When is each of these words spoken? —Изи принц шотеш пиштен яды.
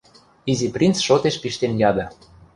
—Изи 0.51 0.67
принц 0.75 0.97
шотеш 1.07 1.35
пиштен 1.41 1.73
яды. 1.89 2.05